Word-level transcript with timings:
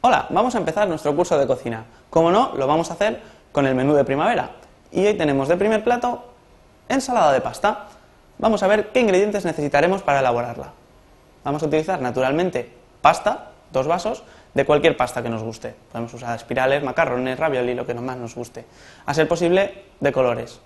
Hola, 0.00 0.26
vamos 0.30 0.54
a 0.54 0.58
empezar 0.58 0.86
nuestro 0.86 1.14
curso 1.16 1.36
de 1.36 1.48
cocina. 1.48 1.84
Como 2.08 2.30
no, 2.30 2.52
lo 2.56 2.68
vamos 2.68 2.88
a 2.90 2.94
hacer 2.94 3.20
con 3.50 3.66
el 3.66 3.74
menú 3.74 3.94
de 3.94 4.04
primavera. 4.04 4.52
Y 4.92 5.04
hoy 5.04 5.14
tenemos 5.14 5.48
de 5.48 5.56
primer 5.56 5.82
plato 5.82 6.22
ensalada 6.88 7.32
de 7.32 7.40
pasta. 7.40 7.86
Vamos 8.38 8.62
a 8.62 8.68
ver 8.68 8.90
qué 8.92 9.00
ingredientes 9.00 9.44
necesitaremos 9.44 10.02
para 10.02 10.20
elaborarla. 10.20 10.70
Vamos 11.42 11.64
a 11.64 11.66
utilizar 11.66 12.00
naturalmente 12.00 12.72
pasta, 13.02 13.50
dos 13.72 13.88
vasos, 13.88 14.22
de 14.54 14.64
cualquier 14.64 14.96
pasta 14.96 15.20
que 15.20 15.30
nos 15.30 15.42
guste. 15.42 15.74
Podemos 15.90 16.14
usar 16.14 16.36
espirales, 16.36 16.84
macarrones, 16.84 17.36
ravioli, 17.36 17.74
lo 17.74 17.84
que 17.84 17.94
más 17.94 18.18
nos 18.18 18.36
guste. 18.36 18.66
A 19.04 19.12
ser 19.14 19.26
posible, 19.26 19.82
de 19.98 20.12
colores. 20.12 20.60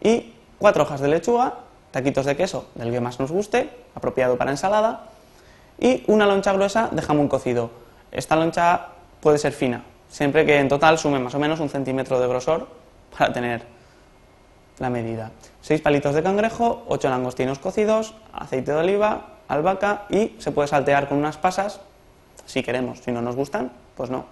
Y 0.00 0.32
cuatro 0.58 0.84
hojas 0.84 1.00
de 1.02 1.08
lechuga, 1.08 1.56
taquitos 1.90 2.24
de 2.24 2.38
queso, 2.38 2.70
del 2.74 2.90
que 2.90 3.00
más 3.00 3.20
nos 3.20 3.30
guste, 3.30 3.68
apropiado 3.94 4.38
para 4.38 4.50
ensalada, 4.50 5.08
y 5.78 6.04
una 6.06 6.24
loncha 6.24 6.54
gruesa 6.54 6.88
de 6.90 7.02
jamón 7.02 7.28
cocido 7.28 7.79
esta 8.12 8.36
loncha 8.36 8.88
puede 9.20 9.38
ser 9.38 9.52
fina, 9.52 9.84
siempre 10.08 10.44
que 10.44 10.58
en 10.58 10.68
total 10.68 10.98
sume 10.98 11.18
más 11.18 11.34
o 11.34 11.38
menos 11.38 11.60
un 11.60 11.68
centímetro 11.68 12.20
de 12.20 12.26
grosor 12.26 12.68
para 13.16 13.32
tener 13.32 13.62
la 14.78 14.90
medida. 14.90 15.30
Seis 15.60 15.80
palitos 15.80 16.14
de 16.14 16.22
cangrejo, 16.22 16.84
ocho 16.88 17.08
langostinos 17.08 17.58
cocidos, 17.58 18.14
aceite 18.32 18.72
de 18.72 18.78
oliva, 18.78 19.36
albahaca 19.46 20.06
y 20.08 20.34
se 20.38 20.52
puede 20.52 20.68
saltear 20.68 21.08
con 21.08 21.18
unas 21.18 21.36
pasas 21.36 21.80
si 22.46 22.62
queremos. 22.62 23.00
Si 23.00 23.12
no 23.12 23.20
nos 23.22 23.36
gustan, 23.36 23.70
pues 23.96 24.10
no. 24.10 24.24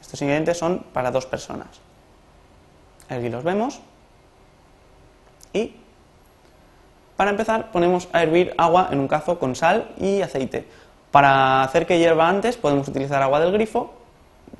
Estos 0.00 0.22
ingredientes 0.22 0.56
son 0.56 0.84
para 0.92 1.10
dos 1.10 1.26
personas. 1.26 1.68
Aquí 3.08 3.28
los 3.28 3.42
vemos. 3.44 3.80
Y 5.52 5.74
para 7.16 7.30
empezar 7.30 7.72
ponemos 7.72 8.08
a 8.12 8.22
hervir 8.22 8.54
agua 8.56 8.88
en 8.92 9.00
un 9.00 9.08
cazo 9.08 9.38
con 9.38 9.56
sal 9.56 9.90
y 9.98 10.22
aceite. 10.22 10.68
Para 11.10 11.62
hacer 11.62 11.86
que 11.86 11.98
hierva 11.98 12.28
antes 12.28 12.56
podemos 12.56 12.86
utilizar 12.88 13.22
agua 13.22 13.40
del 13.40 13.52
grifo, 13.52 13.92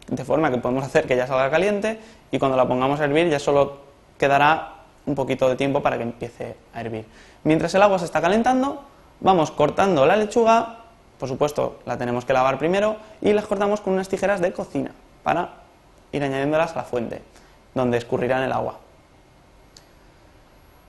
de 0.08 0.24
forma 0.24 0.50
que 0.50 0.58
podemos 0.58 0.84
hacer 0.84 1.06
que 1.06 1.16
ya 1.16 1.26
salga 1.26 1.50
caliente 1.50 2.00
y 2.30 2.38
cuando 2.38 2.56
la 2.56 2.66
pongamos 2.66 3.00
a 3.00 3.04
hervir 3.04 3.28
ya 3.28 3.38
solo 3.38 3.78
quedará 4.18 4.74
un 5.06 5.14
poquito 5.14 5.48
de 5.48 5.56
tiempo 5.56 5.82
para 5.82 5.96
que 5.96 6.02
empiece 6.02 6.56
a 6.74 6.80
hervir. 6.80 7.06
Mientras 7.44 7.74
el 7.74 7.82
agua 7.82 7.98
se 7.98 8.04
está 8.04 8.20
calentando, 8.20 8.82
vamos 9.20 9.50
cortando 9.50 10.06
la 10.06 10.16
lechuga, 10.16 10.80
por 11.18 11.28
supuesto 11.28 11.80
la 11.86 11.96
tenemos 11.96 12.24
que 12.24 12.32
lavar 12.32 12.58
primero, 12.58 12.96
y 13.20 13.32
las 13.32 13.46
cortamos 13.46 13.80
con 13.80 13.94
unas 13.94 14.08
tijeras 14.08 14.40
de 14.40 14.52
cocina 14.52 14.92
para 15.22 15.50
ir 16.12 16.22
añadiéndolas 16.22 16.72
a 16.72 16.76
la 16.76 16.84
fuente, 16.84 17.22
donde 17.74 17.98
escurrirán 17.98 18.42
el 18.42 18.52
agua. 18.52 18.78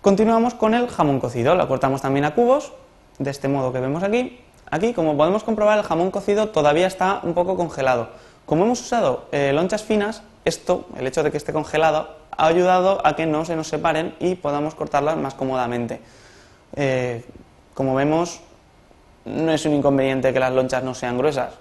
Continuamos 0.02 0.54
con 0.54 0.74
el 0.74 0.88
jamón 0.88 1.20
cocido, 1.20 1.56
la 1.56 1.68
cortamos 1.68 2.02
también 2.02 2.26
a 2.26 2.34
cubos, 2.34 2.72
de 3.18 3.30
este 3.32 3.50
modo 3.50 3.74
que 3.74 3.80
vemos 3.80 4.02
aquí, 4.04 4.40
Aquí, 4.72 4.94
como 4.94 5.18
podemos 5.18 5.44
comprobar, 5.44 5.80
el 5.80 5.84
jamón 5.84 6.12
cocido 6.12 6.50
todavía 6.50 6.88
está 6.88 7.22
un 7.24 7.34
poco 7.34 7.58
congelado. 7.58 8.10
Como 8.46 8.66
hemos 8.66 8.82
usado 8.82 9.26
eh, 9.32 9.52
lonchas 9.54 9.84
finas, 9.84 10.22
esto, 10.46 10.88
el 10.98 11.08
hecho 11.08 11.24
de 11.24 11.32
que 11.32 11.38
esté 11.38 11.54
congelado, 11.54 12.16
ha 12.38 12.48
ayudado 12.48 13.06
a 13.06 13.16
que 13.16 13.26
no 13.26 13.46
se 13.46 13.56
nos 13.56 13.68
separen 13.68 14.16
y 14.20 14.36
podamos 14.36 14.76
cortarlas 14.76 15.18
más 15.18 15.34
cómodamente. 15.34 16.02
Eh, 16.76 17.26
como 17.74 17.96
vemos, 17.96 18.42
no 19.26 19.52
es 19.52 19.66
un 19.66 19.74
inconveniente 19.74 20.34
que 20.34 20.40
las 20.40 20.54
lonchas 20.54 20.84
no 20.84 20.94
sean 20.94 21.18
gruesas. 21.18 21.54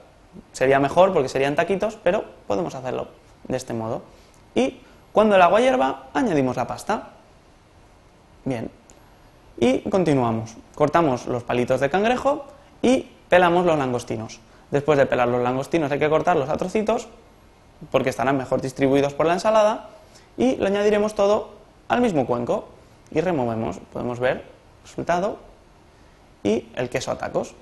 Sería 0.53 0.79
mejor 0.79 1.13
porque 1.13 1.29
serían 1.29 1.57
taquitos, 1.57 1.99
pero 2.03 2.25
podemos 2.47 2.75
hacerlo 2.75 3.09
de 3.45 3.57
este 3.57 3.73
modo. 3.73 4.03
Y 4.55 4.81
cuando 5.13 5.37
el 5.37 5.43
agua 5.43 5.61
hierva, 5.61 6.09
añadimos 6.13 6.57
la 6.57 6.67
pasta. 6.67 7.09
Bien. 8.45 8.71
Y 9.59 9.81
continuamos. 9.91 10.55
Cortamos 10.75 11.27
los 11.27 11.43
palitos 11.43 11.81
de 11.81 11.91
cangrejo 11.91 12.45
y 12.83 13.09
pelamos 13.29 13.67
los 13.67 13.79
langostinos. 13.79 14.41
Después 14.71 14.99
de 14.99 15.07
pelar 15.07 15.29
los 15.29 15.43
langostinos 15.43 15.91
hay 15.91 15.99
que 15.99 16.11
cortarlos 16.11 16.49
a 16.49 16.57
trocitos 16.57 17.09
porque 17.91 18.11
estarán 18.11 18.37
mejor 18.37 18.61
distribuidos 18.61 19.15
por 19.15 19.27
la 19.27 19.35
ensalada 19.35 19.91
y 20.37 20.57
lo 20.57 20.67
añadiremos 20.67 21.15
todo 21.15 21.51
al 21.89 22.01
mismo 22.01 22.27
cuenco 22.27 22.69
y 23.11 23.21
removemos, 23.21 23.79
podemos 23.93 24.21
ver 24.21 24.45
resultado 24.85 25.39
y 26.43 26.69
el 26.75 26.89
queso 26.89 27.11
a 27.11 27.19
tacos. 27.19 27.55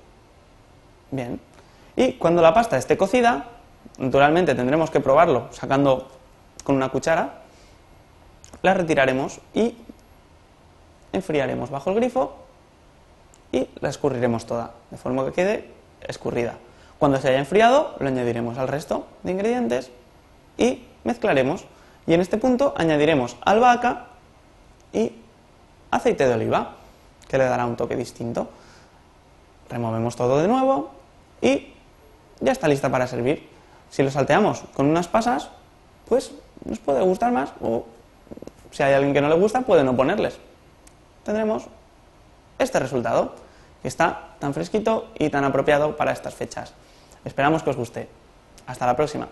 Bien. 1.11 1.39
Y 1.95 2.13
cuando 2.13 2.41
la 2.41 2.53
pasta 2.53 2.77
esté 2.77 2.97
cocida, 2.97 3.47
naturalmente 3.97 4.53
tendremos 4.55 4.91
que 4.91 4.99
probarlo 4.99 5.47
sacando 5.51 6.09
con 6.63 6.75
una 6.75 6.89
cuchara, 6.89 7.41
la 8.61 8.73
retiraremos 8.73 9.39
y 9.53 9.75
enfriaremos 11.13 11.69
bajo 11.69 11.91
el 11.91 11.95
grifo 11.95 12.35
y 13.51 13.69
la 13.79 13.89
escurriremos 13.89 14.45
toda, 14.45 14.71
de 14.91 14.97
forma 14.97 15.25
que 15.25 15.31
quede 15.31 15.71
escurrida. 16.01 16.55
Cuando 16.99 17.19
se 17.19 17.29
haya 17.29 17.39
enfriado, 17.39 17.95
lo 17.99 18.07
añadiremos 18.07 18.57
al 18.57 18.67
resto 18.67 19.05
de 19.23 19.31
ingredientes 19.31 19.91
y 20.57 20.83
mezclaremos. 21.03 21.65
Y 22.07 22.13
en 22.13 22.21
este 22.21 22.37
punto 22.37 22.73
añadiremos 22.77 23.37
albahaca 23.41 24.07
y 24.93 25.13
aceite 25.91 26.27
de 26.27 26.33
oliva, 26.33 26.75
que 27.27 27.37
le 27.37 27.45
dará 27.45 27.65
un 27.65 27.75
toque 27.75 27.95
distinto. 27.95 28.49
Removemos 29.69 30.15
todo 30.15 30.39
de 30.39 30.47
nuevo 30.47 30.91
y 31.41 31.73
ya 32.39 32.51
está 32.51 32.67
lista 32.67 32.89
para 32.89 33.07
servir. 33.07 33.47
Si 33.89 34.03
lo 34.03 34.11
salteamos 34.11 34.61
con 34.73 34.87
unas 34.87 35.07
pasas, 35.07 35.49
pues 36.07 36.31
nos 36.65 36.79
puede 36.79 37.01
gustar 37.01 37.31
más 37.31 37.51
o 37.61 37.85
si 38.71 38.83
hay 38.83 38.93
alguien 38.93 39.13
que 39.13 39.21
no 39.21 39.29
le 39.29 39.35
gusta, 39.35 39.61
puede 39.61 39.83
no 39.83 39.95
ponerles. 39.95 40.37
Tendremos 41.23 41.67
este 42.59 42.79
resultado, 42.79 43.35
que 43.81 43.87
está 43.87 44.35
tan 44.39 44.53
fresquito 44.53 45.09
y 45.17 45.29
tan 45.29 45.43
apropiado 45.43 45.95
para 45.95 46.11
estas 46.11 46.33
fechas. 46.33 46.73
Esperamos 47.25 47.63
que 47.63 47.69
os 47.69 47.75
guste. 47.75 48.09
Hasta 48.65 48.85
la 48.85 48.95
próxima. 48.95 49.27